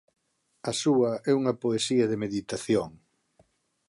[0.71, 2.89] A súa é unha poesía de meditación.